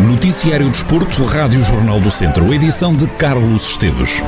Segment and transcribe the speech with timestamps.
[0.00, 4.20] Noticiário Desporto, Rádio Jornal do Centro, edição de Carlos Esteves.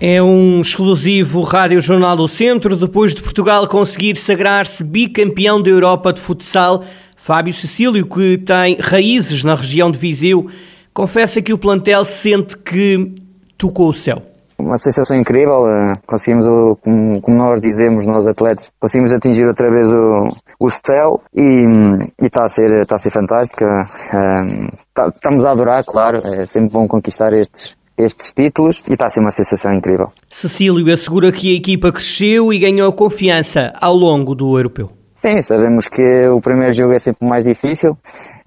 [0.00, 2.74] É um exclusivo Rádio Jornal do Centro.
[2.74, 6.84] Depois de Portugal conseguir sagrar-se bicampeão da Europa de futsal,
[7.14, 10.50] Fábio Cecílio, que tem raízes na região de Viseu,
[10.92, 13.14] confessa que o plantel sente que
[13.56, 14.22] tocou o céu
[14.60, 15.66] uma sensação incrível.
[15.66, 16.44] Eh, conseguimos,
[16.82, 20.28] como, nós dizemos, nós atletas, conseguimos atingir outra vez o,
[20.60, 23.66] o céu e está a ser, está a ser fantástica.
[23.66, 26.18] Eh, estamos a adorar, claro.
[26.24, 30.08] É sempre bom conquistar estes, estes títulos e está a ser uma sensação incrível.
[30.28, 34.90] Cecílio assegura que a equipa cresceu e ganhou confiança ao longo do europeu.
[35.14, 37.96] Sim, sabemos que o primeiro jogo é sempre mais difícil.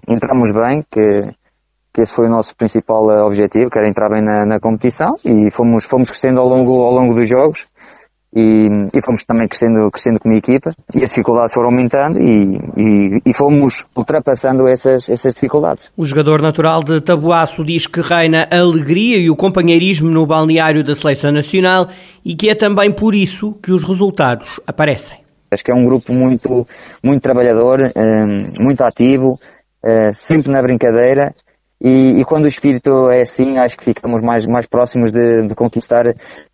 [0.08, 1.34] Entramos bem, que
[1.94, 5.14] que esse foi o nosso principal eh, objetivo, que era entrar bem na, na competição
[5.24, 7.68] e fomos, fomos crescendo ao longo, ao longo dos jogos
[8.36, 13.20] e, e, fomos também crescendo, crescendo como equipa e as dificuldades foram aumentando e, e,
[13.28, 15.92] e, fomos ultrapassando essas, essas dificuldades.
[15.96, 20.84] O jogador natural de Tabuaço diz que reina a alegria e o companheirismo no balneário
[20.84, 21.88] da Seleção Nacional
[22.26, 25.20] e que é também por isso que os resultados aparecem.
[25.52, 26.66] Acho que é um grupo muito,
[27.04, 28.26] muito trabalhador, eh,
[28.60, 29.38] muito ativo,
[29.86, 31.32] eh, sempre na brincadeira
[31.84, 35.54] e, e, quando o espírito é assim, acho que ficamos mais, mais próximos de, de
[35.54, 36.06] conquistar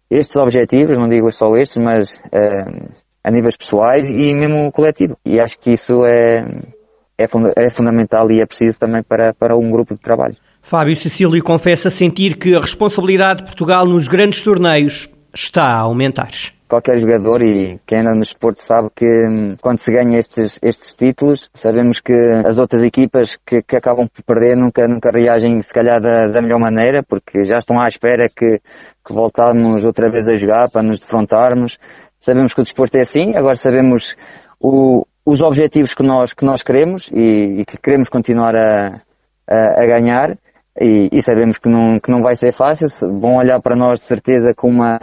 [0.10, 2.92] estes objetivos, não digo só estes, mas uh,
[3.24, 5.16] a níveis pessoais e mesmo coletivo.
[5.24, 6.46] E acho que isso é,
[7.16, 10.36] é, funda é fundamental e é preciso também para, para um grupo de trabalho.
[10.62, 16.30] Fábio Cecílio confessa sentir que a responsabilidade de Portugal nos grandes torneios está a aumentar
[16.70, 20.94] qualquer jogador e quem anda no esporte sabe que hum, quando se ganha estes, estes
[20.94, 22.14] títulos, sabemos que
[22.46, 26.42] as outras equipas que, que acabam por perder nunca, nunca reagem se calhar da, da
[26.42, 28.60] melhor maneira, porque já estão à espera que,
[29.06, 31.80] que voltamos outra vez a jogar para nos defrontarmos.
[32.20, 34.16] Sabemos que o desporto é assim, agora sabemos
[34.60, 38.94] o, os objetivos que nós, que nós queremos e, e que queremos continuar a,
[39.50, 40.38] a, a ganhar.
[40.80, 42.88] E, e, sabemos que não, que não vai ser fácil.
[43.20, 44.98] Vão olhar para nós de certeza com uma,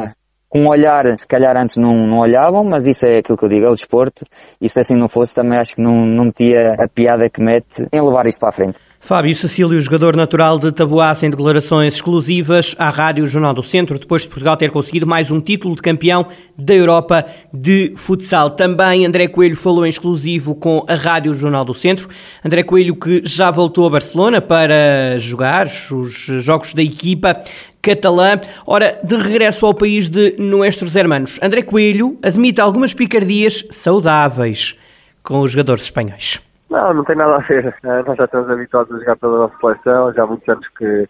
[0.48, 3.48] com um olhar, se calhar antes não, não olhavam, mas isso é aquilo que eu
[3.48, 4.24] digo, é o desporto,
[4.60, 7.86] e se assim não fosse também acho que não, não metia a piada que mete
[7.92, 8.78] em levar isto para a frente.
[8.98, 14.22] Fábio Cecílio, jogador natural de Taboaço, em declarações exclusivas à Rádio Jornal do Centro, depois
[14.22, 16.26] de Portugal ter conseguido mais um título de campeão
[16.58, 18.50] da Europa de futsal.
[18.50, 22.08] Também André Coelho falou em exclusivo com a Rádio Jornal do Centro.
[22.44, 27.40] André Coelho que já voltou a Barcelona para jogar os jogos da equipa
[27.86, 28.41] catalã.
[28.66, 34.76] Ora, de regresso ao país de Nuestros Hermanos, André Coelho admite algumas picardias saudáveis
[35.22, 36.42] com os jogadores espanhóis.
[36.69, 37.75] Não, não tem nada a ver.
[37.84, 41.08] Eh, nós já estamos habituados a jogar pela nossa seleção, já há muitos anos que,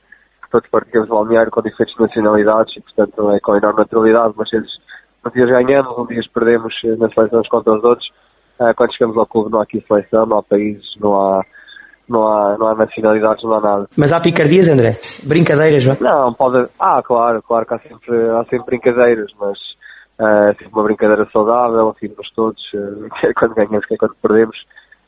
[0.51, 4.71] todos partilhamos balneário com diferentes nacionalidades e, portanto, é com enorme naturalidade, mas eles
[5.25, 8.11] um dia ganhamos, um dia perdemos eh, nas seleções contra os outros.
[8.61, 11.45] Eh, quando chegamos ao clube não há aqui seleção, não há países, não há,
[12.09, 13.89] não há, não há nacionalidades, não há nada.
[13.97, 14.99] Mas há picardias, André?
[15.25, 15.95] Brincadeiras, não?
[16.01, 16.69] Não, pode.
[16.79, 19.59] Ah, claro, claro que há sempre, há sempre brincadeiras, mas
[20.21, 24.57] uh, sempre uma brincadeira saudável, rimos todos, uh, quer quando ganhamos, quer quando perdemos.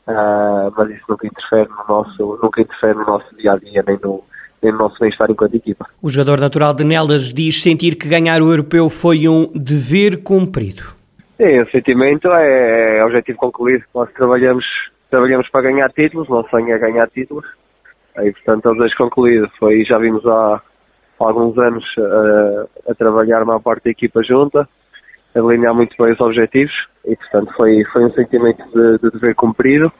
[0.07, 3.99] Uh, mas isso nunca interfere no nosso, nunca interfere no nosso dia a dia, nem
[4.01, 4.23] no,
[4.63, 5.85] no nosso bem-estar enquanto equipa.
[6.01, 10.99] O jogador natural de Nelas diz sentir que ganhar o europeu foi um dever cumprido.
[11.37, 13.83] Sim, o sentimento é, é objetivo concluído.
[13.95, 14.65] Nós trabalhamos,
[15.09, 17.45] trabalhamos para ganhar títulos, o nosso sonho é ganhar títulos.
[18.17, 19.49] E, portanto, o desejo concluído.
[19.59, 20.61] Foi, já vimos há,
[21.19, 24.67] alguns anos uh, a trabalhar uma parte da equipa junta,
[25.35, 26.73] a delinear muito bem os objetivos
[27.05, 29.91] e, portanto, foi, foi um sentimento de, de dever cumprido.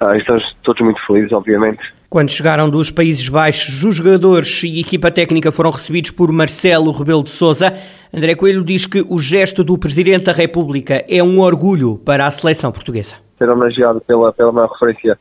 [0.00, 1.80] Ah, estamos todos muito felizes, obviamente.
[2.08, 7.24] Quando chegaram dos Países Baixos, os jogadores e equipa técnica foram recebidos por Marcelo Rebelo
[7.24, 7.74] de Sousa.
[8.14, 12.30] André Coelho diz que o gesto do Presidente da República é um orgulho para a
[12.30, 13.27] seleção portuguesa.
[13.38, 15.18] Ser homenageado pela, pela maior referência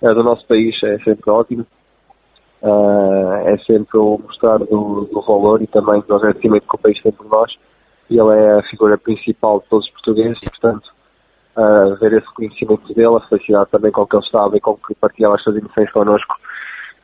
[0.00, 1.66] uh, do nosso país é sempre ótimo.
[2.62, 7.00] Uh, é sempre o mostrar do, do valor e também do agradecimento que o país
[7.02, 7.52] tem por nós
[8.08, 10.90] e ele é a figura principal de todos os portugueses portanto,
[11.56, 14.94] uh, ver esse reconhecimento dele, a felicidade também com que ele estava e com que
[14.94, 16.34] partilhava estas emoções connosco,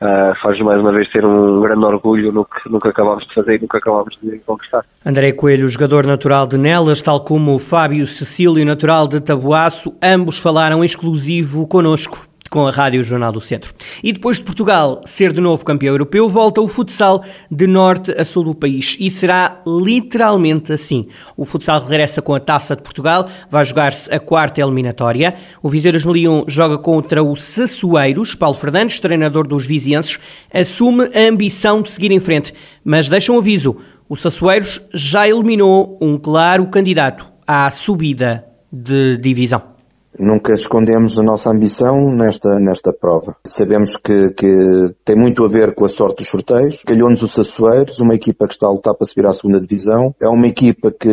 [0.03, 3.55] uh, faz mais uma vez ter um grande orgulho no que nunca acabámos de fazer
[3.55, 4.83] e nunca acabámos de conquistar.
[5.05, 10.83] André Coelho, jogador natural de Nelas, tal como Fábio Cecílio, natural de Tabuaço, ambos falaram
[10.83, 13.73] exclusivo connosco com a Rádio Jornal do Centro.
[14.03, 18.23] E depois de Portugal ser de novo campeão europeu, volta o futsal de norte a
[18.23, 21.07] sul do país e será literalmente assim.
[21.35, 25.33] O futsal regressa com a Taça de Portugal, vai jogar-se a quarta eliminatória.
[25.63, 28.35] O Viseu 2001 joga contra o Sassueiros.
[28.35, 30.19] Paulo Fernandes, treinador dos vizienses,
[30.53, 32.53] assume a ambição de seguir em frente,
[32.85, 33.77] mas deixa um aviso:
[34.07, 39.72] o Sassueiros já eliminou um claro candidato à subida de divisão.
[40.19, 43.35] Nunca escondemos a nossa ambição nesta, nesta prova.
[43.45, 46.83] Sabemos que, que tem muito a ver com a sorte dos sorteios.
[46.85, 50.13] Calhou-nos o Sassueiros, uma equipa que está a lutar para subir à segunda divisão.
[50.21, 51.09] É uma equipa que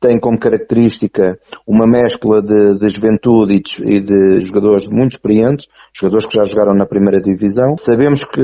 [0.00, 5.66] tem como característica uma mescla de, de juventude e de, e de, jogadores muito experientes,
[5.92, 7.76] jogadores que já jogaram na primeira divisão.
[7.76, 8.40] Sabemos que,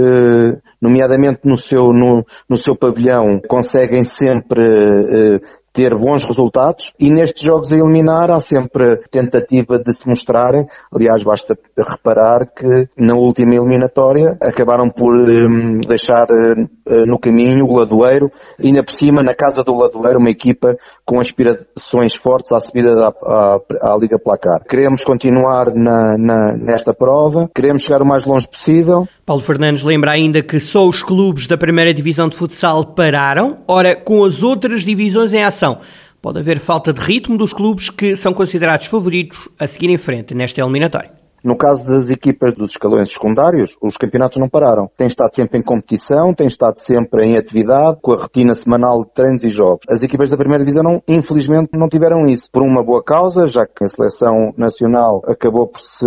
[0.80, 5.40] nomeadamente no seu, no, no seu pavilhão, conseguem sempre eh,
[5.76, 10.66] ter bons resultados e nestes jogos a eliminar há sempre tentativa de se mostrarem.
[10.90, 16.75] Aliás, basta reparar que na última eliminatória acabaram por um, deixar uh,
[17.06, 18.30] no caminho o Ladoeiro,
[18.62, 23.08] ainda por cima na casa do Ladoeiro uma equipa com aspirações fortes à subida da,
[23.08, 24.62] à, à Liga Placar.
[24.68, 29.06] Queremos continuar na, na, nesta prova, queremos chegar o mais longe possível.
[29.24, 33.96] Paulo Fernandes lembra ainda que só os clubes da primeira divisão de futsal pararam, ora
[33.96, 35.78] com as outras divisões em ação
[36.26, 40.34] Pode haver falta de ritmo dos clubes que são considerados favoritos a seguir em frente
[40.34, 41.12] nesta eliminatória.
[41.46, 44.90] No caso das equipas dos escalões secundários, os campeonatos não pararam.
[44.96, 49.12] Têm estado sempre em competição, têm estado sempre em atividade, com a rotina semanal de
[49.12, 49.86] treinos e jogos.
[49.88, 52.50] As equipas da primeira divisão, não, infelizmente, não tiveram isso.
[52.50, 56.04] Por uma boa causa, já que a seleção nacional acabou por se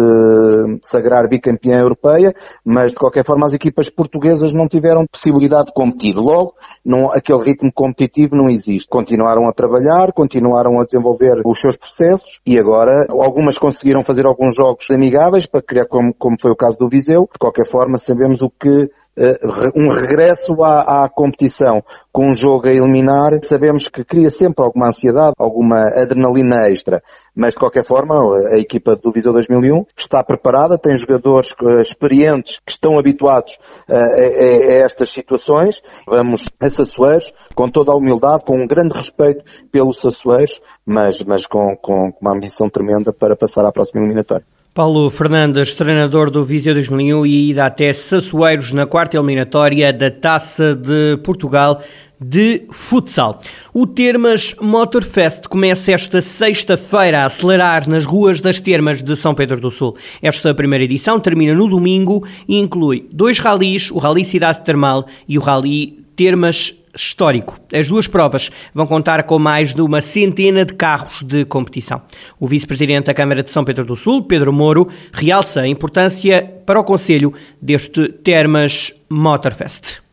[0.81, 2.33] sagrar bicampeã europeia,
[2.65, 6.17] mas de qualquer forma as equipas portuguesas não tiveram possibilidade de competir.
[6.17, 6.55] Logo,
[6.85, 8.89] não, aquele ritmo competitivo não existe.
[8.89, 14.53] Continuaram a trabalhar, continuaram a desenvolver os seus processos e agora algumas conseguiram fazer alguns
[14.53, 17.27] jogos amigáveis para criar como, como foi o caso do Viseu.
[17.31, 18.89] De qualquer forma, sabemos o que
[19.19, 19.35] Uh,
[19.75, 24.87] um regresso à, à, competição com um jogo a eliminar, sabemos que cria sempre alguma
[24.87, 27.03] ansiedade, alguma adrenalina extra.
[27.35, 28.15] Mas de qualquer forma,
[28.53, 33.57] a equipa do Viseu 2001 está preparada, tem jogadores uh, experientes que estão habituados
[33.89, 35.81] uh, a, a, a, estas situações.
[36.07, 41.45] Vamos a Sassueiros com toda a humildade, com um grande respeito pelo Sassueiros, mas, mas
[41.45, 44.45] com, com uma ambição tremenda para passar à próxima eliminatória.
[44.73, 50.75] Paulo Fernandes, treinador do Viseu 2001 e ida até Sassueiros na quarta eliminatória da Taça
[50.75, 51.81] de Portugal
[52.21, 53.41] de futsal.
[53.73, 59.59] O Termas Motorfest começa esta sexta-feira a acelerar nas ruas das Termas de São Pedro
[59.59, 59.97] do Sul.
[60.21, 65.37] Esta primeira edição termina no domingo e inclui dois ralis, o Rally Cidade Termal e
[65.37, 67.59] o Rally Termas histórico.
[67.73, 72.01] As duas provas vão contar com mais de uma centena de carros de competição.
[72.39, 76.79] O vice-presidente da Câmara de São Pedro do Sul, Pedro Moro, realça a importância para
[76.79, 80.08] o Conselho deste Termas Motorfest.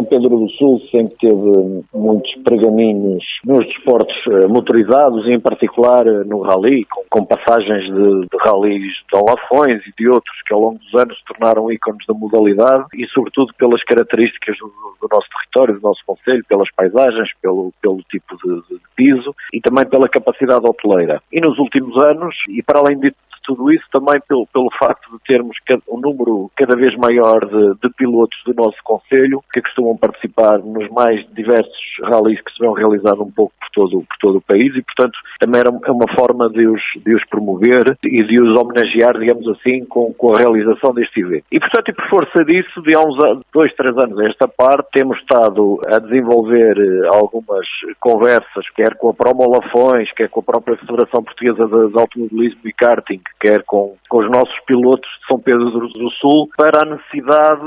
[0.00, 6.24] São Pedro do Sul sempre teve muitos pergaminhos nos desportos eh, motorizados, em particular eh,
[6.24, 10.60] no rally, com, com passagens de, de rallies de Olafões e de outros que ao
[10.60, 15.28] longo dos anos se tornaram ícones da modalidade e sobretudo pelas características do, do nosso
[15.36, 20.08] território, do nosso concelho, pelas paisagens, pelo, pelo tipo de, de piso e também pela
[20.08, 21.20] capacidade hoteleira.
[21.30, 25.18] E nos últimos anos, e para além de tudo isso também pelo, pelo facto de
[25.24, 25.56] termos
[25.88, 30.88] um número cada vez maior de, de pilotos do nosso Conselho que costumam participar nos
[30.90, 34.74] mais diversos rallies que se vão realizar um pouco por todo, por todo o país
[34.74, 39.18] e, portanto, também é uma forma de os, de os promover e de os homenagear,
[39.18, 41.44] digamos assim, com, com a realização deste evento.
[41.50, 43.16] E, portanto, e por força disso, de há uns
[43.52, 47.66] dois, três anos a esta parte, temos estado a desenvolver eh, algumas
[47.98, 52.72] conversas, quer com a Promo Lafões, quer com a própria Federação Portuguesa de Automobilismo e
[52.72, 57.62] Karting, quer com, com os nossos pilotos de São Pedro do Sul, para a necessidade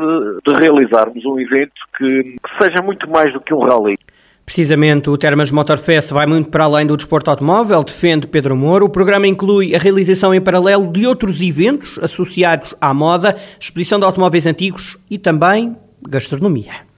[0.45, 3.95] de realizarmos um evento que, que seja muito mais do que um rally.
[4.45, 8.85] Precisamente, o Termas Motorfest vai muito para além do desporto automóvel, defende Pedro Moro.
[8.85, 14.05] O programa inclui a realização em paralelo de outros eventos associados à moda, exposição de
[14.05, 15.77] automóveis antigos e também
[16.07, 16.92] gastronomia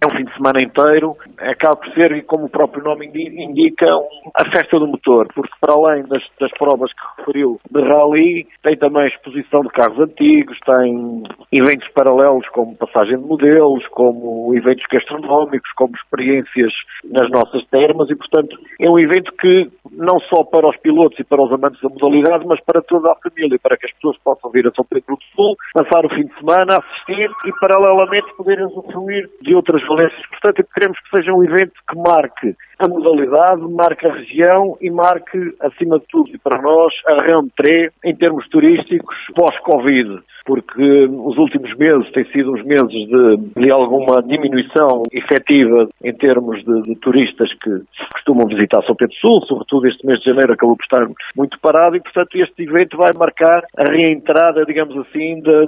[0.00, 3.86] é um fim de semana inteiro, acaba por ser, como o próprio nome indica,
[4.34, 8.76] a festa do motor, porque para além das, das provas que referiu de rally, tem
[8.76, 11.22] também exposição de carros antigos, tem
[11.52, 16.72] eventos paralelos como passagem de modelos, como eventos gastronómicos, como experiências
[17.04, 21.24] nas nossas termas e, portanto, é um evento que não só para os pilotos e
[21.24, 24.50] para os amantes da modalidade, mas para toda a família, para que as pessoas possam
[24.50, 28.66] vir a São Pedro do Sul, passar o fim de semana, assistir e, paralelamente, poderem
[28.66, 30.26] usufruir de outras valências.
[30.28, 35.38] Portanto, queremos que seja um evento que marque a modalidade, marque a região e marque,
[35.60, 41.74] acima de tudo, e para nós, a rentrée em termos turísticos pós-Covid porque os últimos
[41.76, 47.48] meses têm sido uns meses de, de alguma diminuição efetiva em termos de, de, turistas
[47.62, 47.70] que
[48.12, 51.96] costumam visitar São Pedro Sul, sobretudo este mês de janeiro acabou por estar muito parado
[51.96, 55.64] e, portanto, este evento vai marcar a reentrada, digamos assim, da,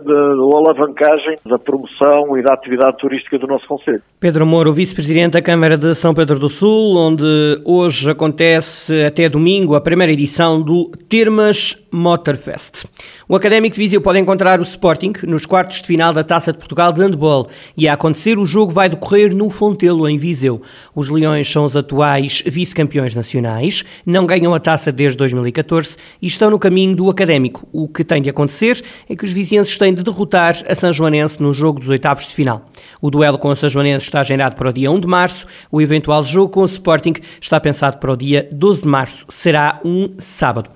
[0.56, 4.02] alavancagem da promoção e da atividade turística do nosso Conselho.
[4.20, 7.24] Pedro Moro, vice-presidente da Câmara de São Pedro do Sul, onde
[7.64, 12.84] hoje acontece até domingo a primeira edição do Termas Motorfest.
[13.26, 16.58] O Académico de Viseu pode encontrar o Sporting nos quartos de final da Taça de
[16.58, 20.60] Portugal de Handball e a acontecer o jogo vai decorrer no Fontelo, em Viseu.
[20.94, 26.50] Os Leões são os atuais vice-campeões nacionais, não ganham a taça desde 2014 e estão
[26.50, 27.66] no caminho do Académico.
[27.72, 31.42] O que tem de acontecer é que os vizinhenses têm de derrotar a São Joanense
[31.42, 32.70] no jogo dos oitavos de final.
[33.00, 35.80] O duelo com a São Joanense está agendado para o dia 1 de março, o
[35.80, 40.10] eventual jogo com o Sporting está pensado para o dia 12 de março, será um
[40.18, 40.68] sábado.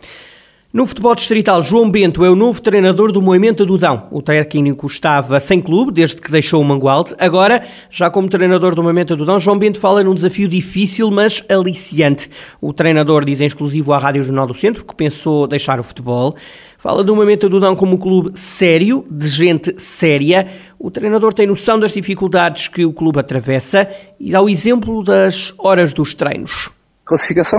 [0.73, 4.07] No futebol distrital, João Bento é o novo treinador do Moimenta do Dão.
[4.13, 7.13] O técnico estava sem clube desde que deixou o Mangualde.
[7.19, 11.43] Agora, já como treinador do Moimenta do Dão, João Bento fala num desafio difícil, mas
[11.49, 12.31] aliciante.
[12.61, 16.37] O treinador diz em exclusivo à Rádio Jornal do Centro que pensou deixar o futebol.
[16.79, 20.47] Fala do Moimenta do Dão como um clube sério, de gente séria.
[20.79, 25.53] O treinador tem noção das dificuldades que o clube atravessa e dá o exemplo das
[25.59, 26.71] horas dos treinos.
[27.05, 27.59] A classificação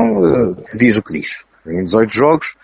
[0.52, 1.44] uh, diz o que diz.
[1.68, 2.56] Em 18 jogos,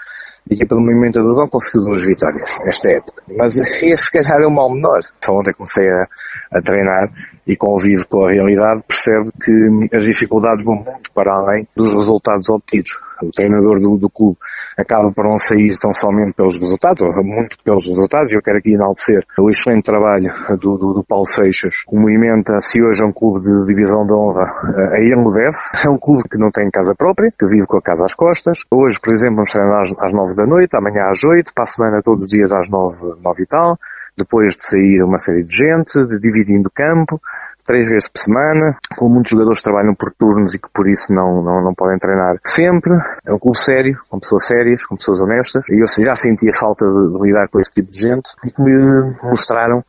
[0.50, 3.24] a equipa do Movimento Dom conseguiu duas vitórias esta época.
[3.38, 5.01] Mas esse se calhar é o mal menor.
[5.18, 6.08] Então ontem comecei a,
[6.51, 7.12] a treinar
[7.46, 12.50] e convivo com a realidade, percebo que as dificuldades vão muito para além dos resultados
[12.50, 14.38] obtidos o treinador do, do clube
[14.77, 18.60] acaba por não sair tão somente pelos resultados, ou muito pelos resultados, e eu quero
[18.60, 21.84] aqui enaltecer o excelente trabalho do, do, do Paulo Seixas.
[21.88, 24.46] O movimento, se hoje é um clube de divisão de honra,
[24.92, 25.58] a ele deve.
[25.84, 28.66] É um clube que não tem casa própria, que vive com a casa às costas.
[28.70, 31.67] Hoje, por exemplo, vamos treinar às, às nove da noite, amanhã às oito, para a
[31.67, 33.77] semana todos os dias às nove, nove e tal
[34.17, 37.22] depois de sair uma série de gente, de dividindo campo,
[37.63, 41.13] três vezes por semana, com muitos jogadores que trabalham por turnos e que por isso
[41.13, 42.94] não, não, não podem treinar sempre.
[43.25, 46.88] É um clube sério, com pessoas sérias, com pessoas honestas, e eu já sentia falta
[46.89, 49.84] de, de lidar com esse tipo de gente e que me mostraram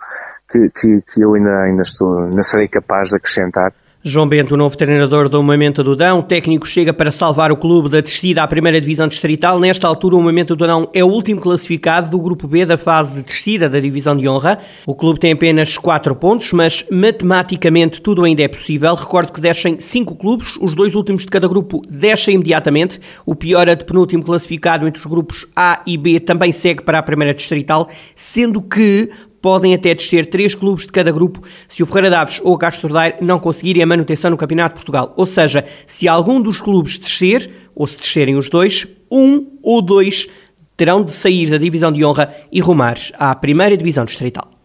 [0.51, 3.73] que, que, que eu ainda, ainda estou, ainda serei capaz de acrescentar
[4.09, 7.91] João Bento, o novo treinador do Momento do Dão, técnico chega para salvar o clube
[7.91, 9.61] da descida à primeira divisão distrital.
[9.61, 13.15] Nesta altura, o Momento do Dão é o último classificado do grupo B da fase
[13.15, 14.61] de descida da divisão de honra.
[14.87, 18.95] O clube tem apenas 4 pontos, mas matematicamente tudo ainda é possível.
[18.95, 22.99] Recordo que descem 5 clubes, os dois últimos de cada grupo descem imediatamente.
[23.27, 26.99] O pior é de penúltimo classificado entre os grupos A e B também segue para
[26.99, 31.87] a primeira distrital, sendo que podem até descer três clubes de cada grupo se o
[31.87, 35.15] Ferreira Daves ou o Castro Daire não conseguirem a manutenção no Campeonato de Portugal.
[35.17, 40.29] Ou seja, se algum dos clubes descer, ou se descerem os dois, um ou dois
[40.77, 44.58] terão de sair da divisão de honra e rumar à primeira divisão distrital.